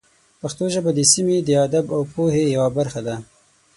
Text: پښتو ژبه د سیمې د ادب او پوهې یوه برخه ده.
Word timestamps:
پښتو 0.41 0.65
ژبه 0.73 0.91
د 0.95 0.99
سیمې 1.11 1.37
د 1.43 1.49
ادب 1.65 1.85
او 1.95 2.01
پوهې 2.13 2.43
یوه 2.55 2.69
برخه 2.77 3.01
ده. 3.07 3.15